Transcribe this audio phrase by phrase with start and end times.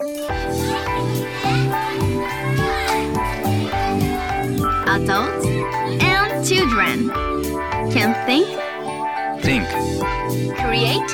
[0.00, 0.16] Adults
[6.00, 7.10] and children
[7.92, 8.46] can think,
[9.42, 9.68] Think,
[10.56, 11.06] create,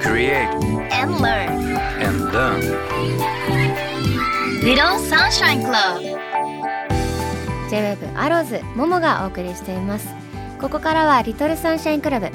[0.00, 0.48] create,
[0.92, 1.76] and learn.
[2.00, 2.62] and learn.
[4.62, 6.00] Little Sunshine Club
[7.68, 10.08] J-WAVE アローズももがお送りしています
[10.58, 12.30] ここからはリトルサンシャインクラブ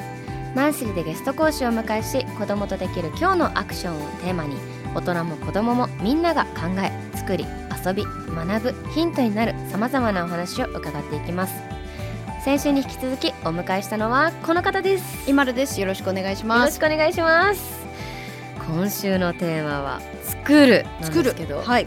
[0.54, 7.46] マンスリーでゲスト講師をお迎えし子供とできる今日のアクションをテーマに大人も子供もみんなが考え作り
[7.84, 11.54] 遊び学ぶヒントになるさまざまなお話を伺っていきます
[12.44, 15.80] 先週に引き続きお迎えしたのはこの方ですイマルです。
[15.80, 16.80] よろしくお願いしよます。
[16.80, 17.86] ろしくお願いします
[18.66, 21.86] 今週のテーマは作るなんですけどはい。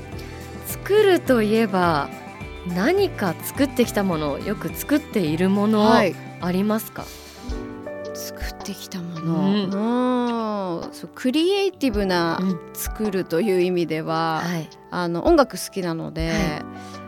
[0.67, 2.09] 作るといえば
[2.75, 6.15] 何か作ってきたものよく作っているものはい。
[6.41, 7.05] ありますか、
[8.13, 10.83] 作ってきたもうの。
[10.83, 10.93] うん。
[10.93, 16.31] そうクリエイティブなうん作るという意味では、はい、あの音楽好きなので、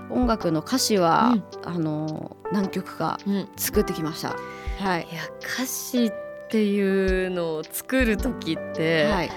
[0.09, 4.35] 音楽の歌詞は、うんあの何曲かうん、い作ってきました。
[4.79, 5.07] はい。
[5.13, 6.11] や歌詞っ
[6.49, 9.31] ていうのを作る時って、はい。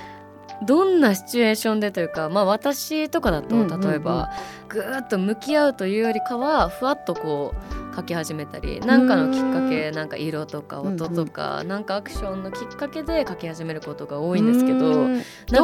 [0.65, 4.31] どんなシチュエーションでというかまあ私とかだとうんうんうん例えば、
[4.69, 15.09] ぐーっと向き合うというよりかはふわっとこう書き始めたり何かのきっかけなんか色とか音とか、なんかアクションのきっかけで書き始めることが多いんですけど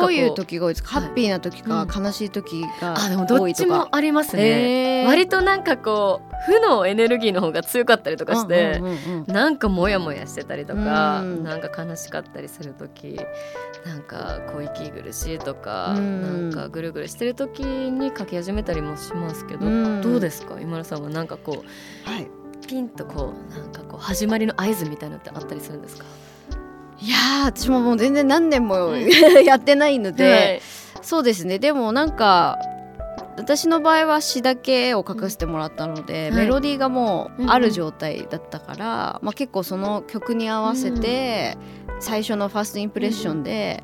[0.00, 1.00] どういう時が多いですか？
[1.00, 3.76] はいハッピーな時か、うん悲しい時があでもどっち多いとか。
[3.76, 5.04] もありますね。
[5.06, 9.32] 割となんかこう負のエネルギーの方が強かったりとかして、うんうんうんうん。
[9.32, 11.44] なんかモヤモヤしてたりとか、うん。
[11.44, 13.18] なんか悲しかったりする時
[13.84, 16.22] なんかこう息苦しいとか、うん。
[16.22, 20.00] なんかぐるぐるしてる時に書き始めたりもしますけど、うん。
[20.02, 20.60] どうですか？
[20.60, 21.64] 今田さんはなんかこ
[22.04, 22.24] はい。
[22.24, 22.28] う
[22.66, 26.04] ピンとこうなんかこう始まりの合図みたいなのってあったりするんですか？
[27.00, 29.08] いやー私ももう全然何年もうん。
[29.44, 30.60] やってないので、はい。
[31.02, 31.58] そうですね。
[31.58, 32.58] でもなんか
[33.36, 41.56] 私の場合は詩だけを書かせてもらったので、メロディーがもうんううんある状態だったから、まあ、結構その曲に合わせて
[42.00, 43.82] 最初のファーストインプレッションで、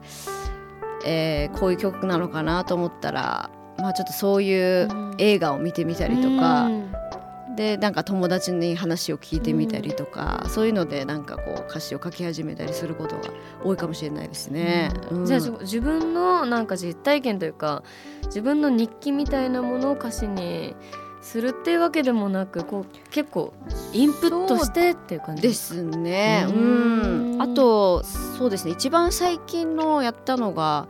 [1.07, 6.93] えーこういう曲なのかなと思ったら、まあ、ちょっとそういううん映画を見てみたりとか、うん
[7.59, 13.23] でなんか友達に話を聞いてみたりとか、そういうのでなんかこう歌詞を書き始めたりすることが
[13.65, 14.93] 多いかもしれないですね。
[15.11, 17.83] うんじゃあじ自分のなんか実体験というか
[18.27, 20.77] 自分の日記みたいなものを歌詞に
[21.21, 23.53] するっていうわけでもなくこう結構
[23.93, 25.43] インプットしてっていう感じ？
[25.43, 26.47] ですね。
[26.49, 27.43] ううんん。
[27.43, 28.71] あとそうですね。
[28.71, 30.87] 一番最近のやったのが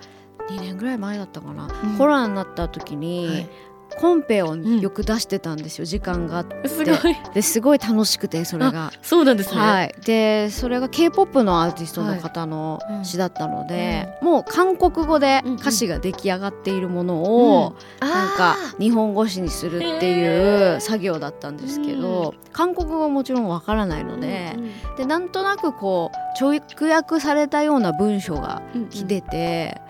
[0.50, 1.64] 2年ぐらい前だったかな。
[1.64, 3.48] うんコロナになった時に、はい
[3.98, 5.84] コンペをよく出してたんですよ。
[5.84, 6.68] 時間があって。
[6.68, 7.16] すごい。
[7.34, 8.92] ですごい楽しくてそれが。
[9.02, 12.94] そうなんですね、はい、でそれが K-POP のアーティストの方のはい。
[12.98, 13.04] うん。
[13.04, 15.58] 詩だったので、もう韓国語でうんうん。
[15.58, 24.56] 歌詞が出来上がっているものを、なんか日本語詞にするっていう作業だったんですけど、韓国語はもちろんわからないので,、
[24.96, 26.60] でなんとなくこう直
[26.90, 29.80] 訳されたような文章が来てて、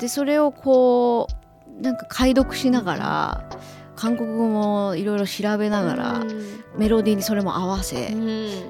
[0.00, 1.37] でそれをこう
[1.80, 3.48] なんか解読しながら
[3.96, 6.24] 韓国語もいろいろ調べながら、
[6.76, 8.14] メロディーにそれも合わせ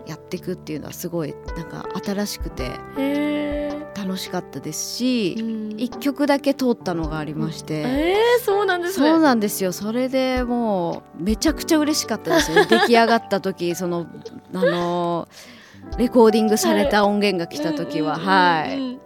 [0.07, 7.81] やっていくっていうのはすごいなんか新しくてへ楽しかったですし、ー一曲だけ通ったのがありまして。
[7.81, 9.07] えー、そうなんですね。
[9.07, 9.73] そうなんですよ。
[9.73, 12.65] それでもうめちゃくちゃ嬉しかったですよ。
[12.71, 14.07] 出来上がった時その
[14.55, 15.29] あの
[15.99, 18.99] レコーディングされた音源が来た時は、はい、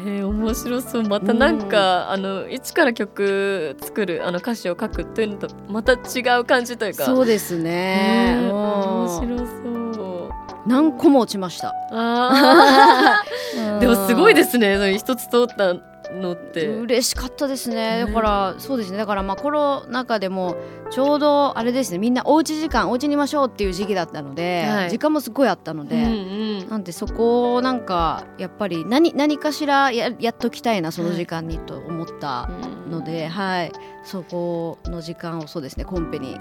[0.00, 1.02] いえー、面白そう。
[1.02, 7.04] またなんか、あの一から曲作るあの歌詞を書くというのとまた違う感じというか。
[7.04, 8.50] そうですね、ねうん。
[8.52, 10.30] 面白そう。
[10.66, 11.74] 何個も落ちました、
[13.80, 14.94] でもすごいですね。
[14.96, 15.74] 一つ通った
[16.14, 16.66] のって。
[16.66, 17.80] 嬉しかったですね。
[17.80, 18.06] ね。
[18.06, 18.98] だからそうですね。
[18.98, 20.56] だからまあコロナ禍でも
[20.90, 21.98] ちょうどあれですね。
[21.98, 24.90] みんなおうち時間おうちにいましょうっていう時期だったので、はい。
[24.90, 26.68] 時間もすごいあったので、うんうん。
[26.68, 32.48] なんでそこをなんかやっぱり何何かしらややっときたいなその時間にと思った
[32.90, 33.72] ので、はい
[34.02, 36.36] そこの時間をそうですねコンペに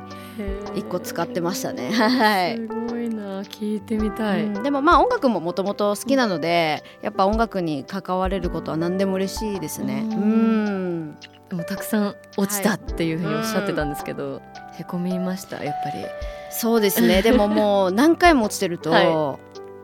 [0.75, 1.91] 一個使ってましたね。
[1.93, 2.55] はい。
[2.55, 4.63] すごいな聞いてみたい、うん。
[4.63, 10.05] でもまあ音楽ももともと好きなのでやっぱ音楽に関われることは何でも嬉しいですね。
[10.09, 11.09] ううん。
[11.09, 11.15] ん
[11.49, 14.41] でもたくさん落ちたっていうふうにおっしゃってたんですけど、
[14.73, 16.05] へこみましたやっぱり。
[16.51, 17.21] そうですね。
[17.21, 19.37] でも もう何回も落ちてると、は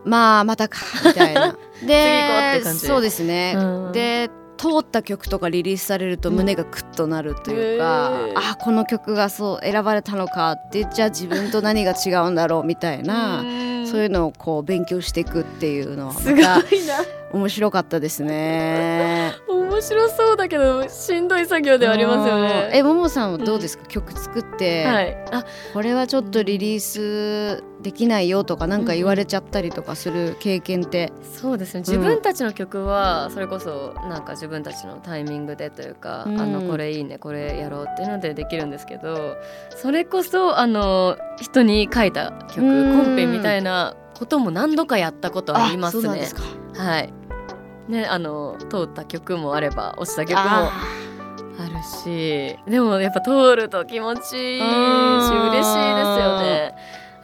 [0.04, 1.58] まあまたかみたいな。
[1.80, 3.54] 次行こうって感じそうですね。
[3.58, 3.92] うん。
[3.92, 13.42] で通った曲とかリリースされると胸がクッとなるというか、うんあこの曲がそう選ばれたのかってじゃあ自分と何が違うんだろうみたいな、
[13.86, 16.58] そういうのをこう勉強していくっていうのはすごいな。
[16.58, 16.70] また
[17.34, 19.34] 面白かったですね。
[19.76, 22.70] 面面白そうだけどしんどい作業ではありますよね。
[22.74, 25.18] えももさんはどうですか、曲作って、はい。
[25.32, 31.82] あこれはちょっとリリースできないよとかなんか言われちゃったりとかする経験って、そうですね。
[31.82, 36.40] 自分たちの曲はそれこそなんか自分たちのタイミングでというか、うん。
[36.40, 39.36] あのこれいいねこれやろうっていうのでできるんですけど
[39.76, 43.06] それこそあの人に書いた曲うん。
[43.06, 46.04] コンペみたいなことも何度かやったことありますね。
[46.04, 46.44] そうなんですか。
[46.76, 47.25] はい
[47.88, 50.72] ねあの通った曲もあれば落ちた曲もあ
[51.60, 54.70] あるしでもやっぱ通ると気持ちいいしうん。
[55.50, 55.74] 嬉しいです
[56.20, 56.76] よね。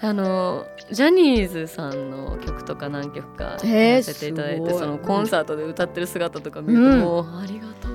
[0.04, 4.80] あのジャニーズさんの曲とか何曲かやらせていただいて、すごい。
[4.80, 7.00] そのコンサートで歌ってる姿とか見ると、うん。
[7.02, 7.92] もうありがとう。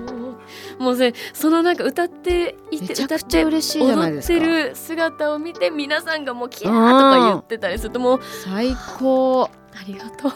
[0.78, 4.34] もうねそのなんか歌っていてめちゃく歌ってちゃ嬉しいじゃないですか。
[4.34, 9.50] 踊ってる姿を見て皆さんがもうキャーとか言ってたりするともう最高。
[9.74, 10.32] ありがとう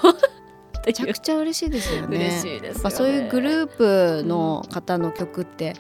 [0.91, 2.17] めちゃくちゃ嬉しいですよね。
[2.17, 2.91] 嬉しいですよね。
[2.91, 5.75] そういうグループの方の曲って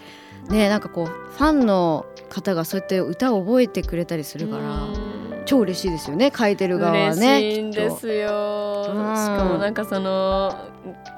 [0.48, 5.20] ねなんかこうファンの方がそうやって歌を覚えてくれたりするからうん。
[5.46, 10.54] 超嬉しいですよね書いてる側は嬉ねしいんですよ、うんしかもなんかその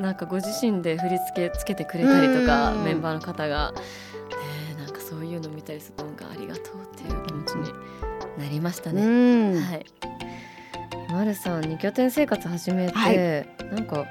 [0.01, 2.85] なんかご自身で振り付けつけてくれたりとか、うん。
[2.85, 3.79] メンバーの方が、ね
[4.79, 7.73] え、なんかそういうの見たりするとなんかありがとうっていう気持ちに
[8.39, 9.53] なりましたうね。
[9.53, 9.87] ん、はい。
[11.13, 13.47] まるさん二拠点生活始めて、はい。
[13.75, 14.07] なんか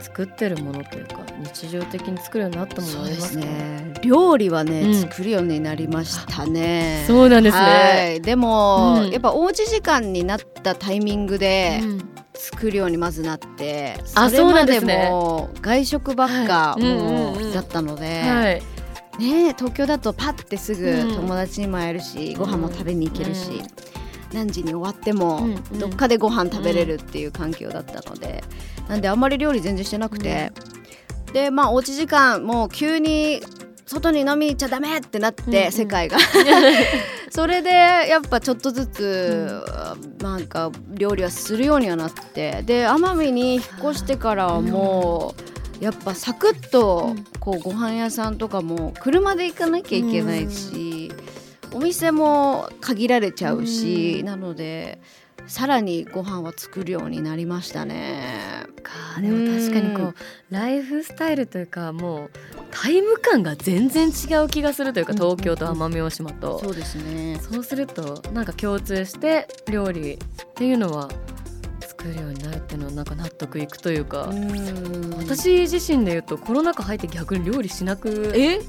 [0.00, 3.44] 作ってるものというか日常的に作るようになったものありますか？
[3.44, 3.94] ね。
[4.02, 4.94] 料理はね、うん。
[4.94, 7.04] 作るようになりましたね。
[7.06, 7.62] そうなんですね。
[7.62, 8.22] はい。
[8.22, 9.10] でも、うん。
[9.10, 12.08] やっぱおうち時間になったタイミングでうん。
[12.34, 15.08] 作るようにまずなって、あそれまでそうなんですね。
[15.10, 16.76] も外食ばっか
[17.52, 18.62] だったので、はい。
[19.20, 21.14] ね東京だとパッてすぐうん。
[21.16, 23.66] 友達にも会えるし、ご飯も食べに行けるし、うん
[24.32, 25.78] 何時に終わってもうんうん。
[25.78, 28.42] どっかでご飯食べれるっていう環境だったので、
[28.88, 30.52] なんであんまり料理全然してなくて、
[31.32, 33.42] でまあおうち時間もう急に
[33.86, 35.72] 外に飲みに行っちゃダメってなって、うんうん。
[35.72, 36.18] 世界が。
[37.30, 39.62] それでやっぱちょっとずつ、
[40.20, 45.34] なんか料理はするようにはなってで奄美に引っ越してからはも
[45.80, 47.24] う、やっぱサクッとうん。
[47.40, 50.97] こうご飯屋さんとかも車で行かなきゃいけないし、
[51.78, 54.26] お店も限られちゃうし、うん。
[54.26, 55.00] なので
[55.46, 58.66] さらにご飯は作るようになりましたね。
[58.82, 59.20] か。
[59.20, 60.14] でも確かにこう
[60.50, 62.30] ライフスタイルというかもう
[62.72, 65.18] タイム感が全然違う気がするというかうん。
[65.18, 67.38] 東京と奄美大島と、そうですね。
[67.40, 70.18] そうするとなんか共通して料理っ
[70.56, 71.08] ていうのは
[71.80, 75.14] 作るようになるっていうのはなんか納得いくというか、うん。
[75.18, 78.58] 私自身で言うとコロナ禍入って逆に料理しなくえ？
[78.58, 78.64] っ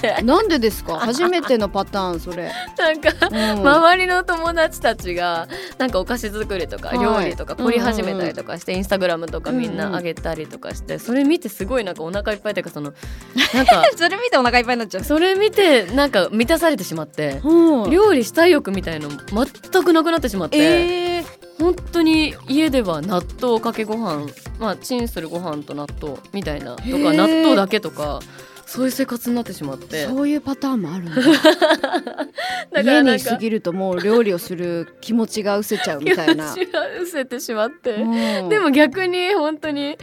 [0.00, 0.22] て。
[0.22, 0.98] なんでですか？
[1.00, 2.50] 初めてのパターンそれ。
[2.78, 3.66] なんかうん。
[3.68, 5.48] 周りの友達たちが
[5.78, 6.98] なんかお菓子作りとかはい。
[6.98, 12.92] 料理とか凝り始めたりとかして、インスタグラムとかみんな上げたりとかして、それ見てすごいなんかお腹いっぱいというかその
[13.54, 15.04] なんかそれ見てお腹いっぱいになっちゃう。
[15.04, 21.24] それ見てなんか満たされてしまってうん料理したい欲みたいの全くなくなってしまって、えー、
[21.62, 24.26] 本当に家では納豆かけご飯
[24.58, 28.20] まあチンするご飯と納豆みたいなとか納豆だけとか
[28.68, 31.14] そういう生活になってしまってそういうパターンもあるんだ。
[31.22, 32.28] だか
[32.70, 36.52] ら家に過ぎるともう料理をする気持ちが失せちゃうみたいな。
[36.52, 37.94] 気持ちが失せてしまって。
[37.94, 39.96] うんでも逆に本当に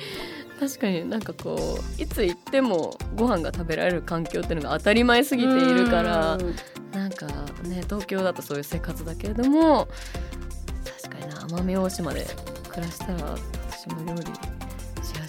[0.60, 6.56] 確かになんかこういつ行ってもご飯が食べられる環境っていうのが当たり前すぎているからうん
[6.92, 7.28] なんか
[7.64, 9.88] ね東京だとそういう生活だけれども
[11.04, 12.26] 確かにな奄美大島で
[12.70, 13.36] 暮らしたら
[13.70, 14.55] 私も料理し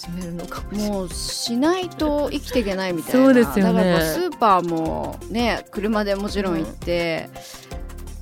[0.06, 0.90] 始めるのかもしれない。
[0.90, 3.26] もうしないと生きていけないみたいな。
[3.26, 3.84] そうですよね。
[3.84, 7.28] だからスーパーもね車でもちろん行って、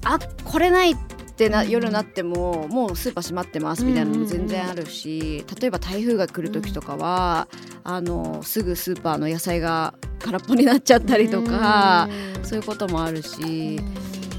[0.04, 0.96] あこれないっ
[1.36, 7.48] てなうん夜になってももうスーパー閉まってますみたいなのも全然あるし、例えば台風が来る時とかは、
[7.82, 12.08] あのすぐスーパーの野菜が空っぽになっちゃったりとか、
[12.42, 13.80] そういうこともあるし。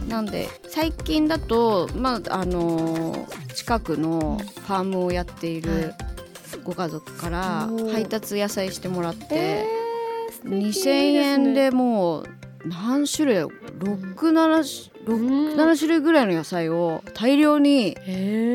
[0.08, 5.96] なんで最近だと、まあ、あの近くのファームをやっている
[6.66, 9.86] ご家族から配達野菜してもらって、えー
[10.46, 12.26] 2,000円でもう
[12.66, 15.54] 何種類67うん。
[15.56, 17.96] 7種類ぐらいの野菜を大量に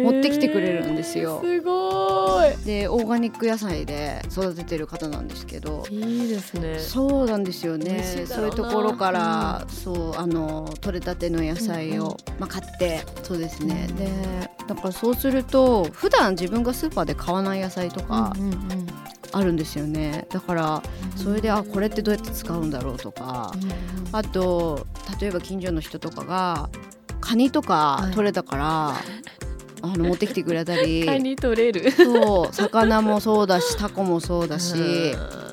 [0.05, 1.41] 持ってきてくれるんですよ。
[1.43, 2.65] すごい。
[2.65, 5.85] でオーガニック野菜で育ててる方なんですけど。
[5.91, 6.79] いいですね。
[6.79, 8.03] そうなんですよね。
[8.27, 12.41] そういうところから、そうあの取れたての野菜を、うんうん。
[12.41, 13.05] まあ、買って。
[13.23, 13.97] そうですね、うん。
[13.97, 14.11] で
[14.67, 18.87] だからそうすると普段自分がスーパーで買わない野菜とかうんうんうん
[19.33, 20.27] あるんですよね。
[20.31, 20.83] だから
[21.17, 23.53] それであこれってどうやって使うんだろうとか。
[24.13, 24.87] あと
[25.21, 26.69] 例えば近所の人とかが
[27.21, 28.95] カニとか取れたから、
[29.83, 31.07] あの持ってきてくれたり。
[31.07, 31.91] カニ取れる。
[31.91, 34.75] そう魚もそうだしタコもそうだし。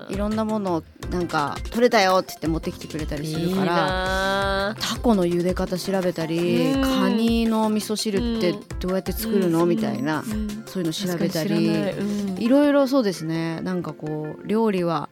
[0.10, 6.82] いろんなものをなんか取れたよって言って持ってきてくれたりするかららタコの茹で方調べたりうん。
[6.82, 9.70] カニの味噌汁ってどうやって作るの、うん。
[9.70, 10.64] みたいな、うん。
[10.66, 12.38] そういうの調べたりうん。
[12.38, 13.62] いろいろそうですね。
[13.62, 15.10] なんかこう料理は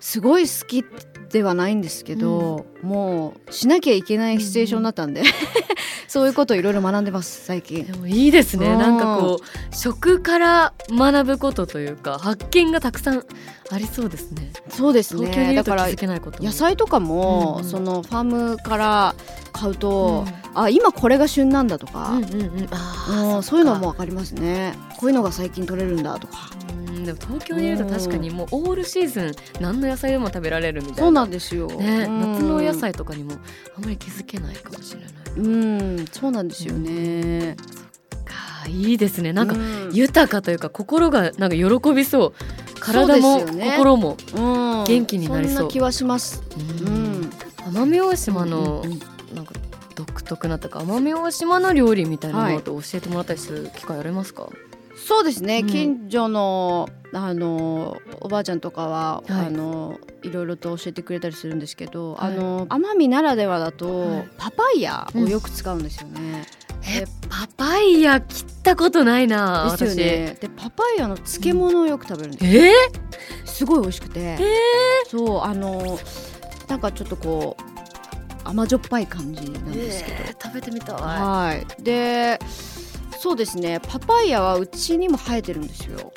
[0.00, 0.84] すごい好き
[1.30, 5.22] ではないんですけど、もうしなきゃいけないシチュエーションだったんで、
[6.08, 7.84] そういうことをいろいろ学んでます最近。
[7.84, 7.92] で。
[7.92, 8.66] もいいですね。
[8.66, 8.78] うん。
[8.78, 13.24] なんかこう食から学ぶことというか発見がたくさん
[13.70, 14.52] ありそうですね。
[14.70, 15.54] そうですね。
[15.54, 16.44] だからづけないことも。
[16.44, 17.70] 野菜とかも、うんうん。
[17.70, 19.14] そのファームから
[19.52, 23.36] 買うと、うあ今これが旬なんだとか、んうんうん。
[23.36, 24.74] うんそういうのもわかりますね。
[24.98, 26.50] こういうのが最近取れるんだとか。
[26.74, 31.02] うんでも東京にいると確かにもうオールシーズン何の野菜でも食べられるみたいな。
[31.02, 33.32] そうなんですよ、ね、うん夏のお野菜とかにも
[33.76, 35.10] あんまり気づけないかもしれない。
[35.36, 35.48] う
[36.02, 37.56] んそうなんですよね。
[38.24, 39.32] かいいですね。
[39.32, 39.90] なんかうん。
[39.92, 42.32] 豊かというか心がなんか喜びそう。
[42.80, 44.84] 体も心もうん。
[44.84, 45.56] 元気になりそう。
[45.56, 46.42] そんな気はします。
[46.56, 47.20] ううん。
[47.22, 47.30] ん
[47.72, 49.00] 奄美大島のうんうん。
[49.34, 49.52] なんか
[49.94, 54.48] 独特なとか奄美大島の料理みたいなのと教えてもらったりする機会ありますか、
[55.06, 66.46] そうですね、うん近所のあのおばあちゃんとかは、はいあのいろいろと教えてくれたりするんですけど、はいあの奄美ならではだと、はいパパイヤをよく使うんですよね。
[66.86, 70.36] えパパイヤ切ったことないなですよね。
[70.40, 72.62] でパパイヤの漬物をよく食べるんですよ。
[72.62, 74.48] 私えすごい美味しくて、ー、え
[75.08, 75.98] そうあの
[76.68, 80.16] なんかちょっとこう甘じょっぱい感じなんーですけど。
[80.18, 81.82] えー食べてみたいはい。
[81.82, 82.38] で。
[83.20, 83.80] そうですね。
[83.86, 86.10] パパイヤはうちにも生えてるんですよ。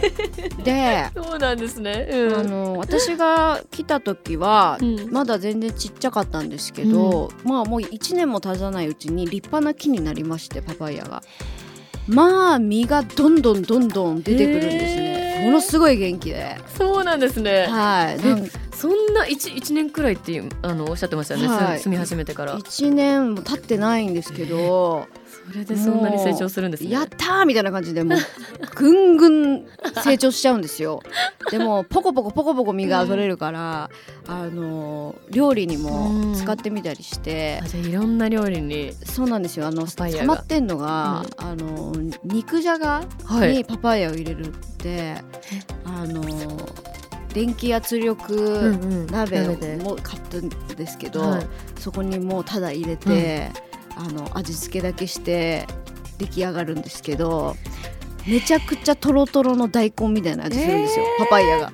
[0.64, 2.36] で、そうなんですね、うん。
[2.38, 5.10] あの私が来た時はうん。
[5.10, 11.22] まだ全然ちっちゃかったんですけど、まあもう1年も経たないうちに立派な木になりましてパパイヤが。
[12.06, 15.42] まあ実がどんどんどんどん出てくるんですね。
[15.44, 16.56] ものすごい元気で。
[16.78, 17.66] そうなんですね。
[17.66, 21.78] はいそんな一一年くらいっていうあのおっしゃってましたよね、はい。
[21.78, 22.56] す住み始めてから。
[22.56, 25.08] 1年も経ってないんですけど。
[25.50, 26.90] それでそんなに成長するんですね。
[26.90, 28.18] やったーみたいな感じでもう
[28.76, 29.66] ぐんぐん
[30.04, 31.02] 成長しちゃうんですよ。
[31.50, 33.90] でもポコポコポコポコ実が取れるから、
[34.28, 37.58] あの料理にも使ってみたりして。
[37.60, 39.66] あ、じゃあいろんな料理にそうなんですよ。
[39.66, 40.20] あのパパイヤが。
[40.20, 41.92] 溜まってんのが、あの
[42.24, 43.54] 肉じゃがはい。
[43.54, 45.16] にパパイヤを入れるって、
[45.84, 46.22] あの
[47.38, 49.76] 電気圧力ん鍋鍋で。
[49.76, 51.46] も買ったんですけど、はい。
[51.78, 53.52] そこにもうただ入れて、
[53.96, 55.64] あの味付けだけして
[56.18, 57.56] 出来上がるんですけど
[58.26, 61.72] めちゃくちゃトロトロの大根みたいな味するんですよ、パパイヤが。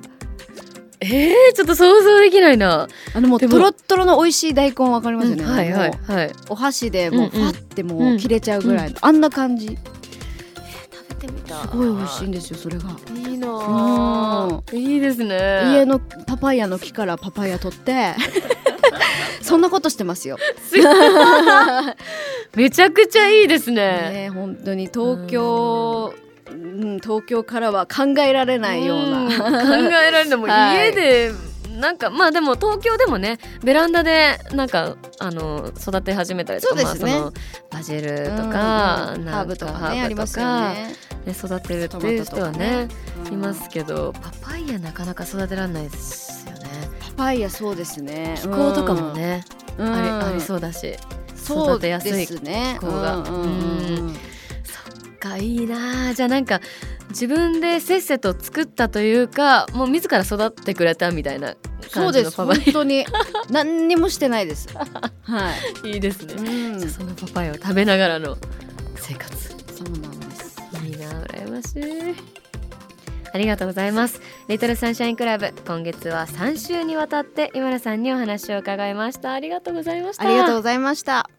[1.01, 2.87] えー、ちょっと想像できないな。
[3.15, 6.31] あのもうでもトロットロの美味しい大根わかりますよね、うんはいはいはい。
[6.49, 7.31] お箸でもううんうん。
[7.31, 9.67] ファってもう切れちゃうぐらいの、あんな感じ。
[9.67, 9.94] 食べてみ
[11.45, 11.61] た。
[11.61, 12.89] すごい美味しいんですよそれが。
[13.13, 14.61] いいなあ。
[14.73, 15.73] いいですね。
[15.73, 18.15] 家のパパイヤの木からパパイヤ取って。
[19.41, 20.37] そんなことしてますよ。
[22.55, 23.75] めちゃくちゃいいですね。
[23.75, 24.87] ね本当に。
[24.87, 26.13] 東京、
[26.49, 29.23] うん、東京からは考えられないような。
[29.23, 29.29] ん。
[29.29, 30.89] 考えられな いもうはい。
[30.89, 31.31] 家で
[31.75, 37.11] なんかまあでも東京でもねベランダでなんかあの育て始めたりとかそうですね。
[37.11, 37.33] まあ、その
[37.69, 39.25] バジルとか、うん。
[39.25, 40.95] ハーブとかハーブねありますよね。
[41.25, 42.87] ね育てるっていう人はねね。
[43.31, 46.59] いますけどパパイヤなかなか育てられないですよね
[46.99, 48.35] パパイヤそうですね。
[48.41, 49.43] 気候とかもね、
[49.77, 50.97] うん、ありありうそうだしん。
[51.35, 52.77] そう育てやすいですね。
[52.79, 54.15] 気候がうんうんうん
[55.25, 56.61] かいいなあじゃあなんか
[57.09, 61.55] 自分でせっせと作ったというかもう自ら育ってくれたみたいな
[61.91, 62.31] 感そうです。
[62.31, 63.05] じのパパイ本当に
[63.49, 64.67] 何にもしてないです。
[65.23, 65.51] は
[65.83, 65.89] い。
[65.89, 68.37] ヤいいですね、うんじゃあそのパパイヤを食べながらの
[68.95, 70.14] 生活そうなん
[71.55, 72.15] ましい
[73.33, 74.21] ありがとうございます。
[74.47, 79.33] リトルサンシャインクラブ今月は3週にわたって今田さんにお話を伺いました。
[79.33, 80.23] ありがとうございました。
[80.23, 81.29] ありがとうございました。